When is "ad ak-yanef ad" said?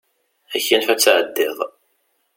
0.53-0.99